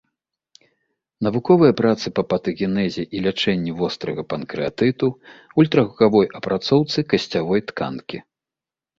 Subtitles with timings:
[1.25, 5.07] Навуковыя працы па патагенезе і лячэнні вострага панкрэатыту,
[5.65, 8.17] ультрагукавой апрацоўцы касцявой тканкі.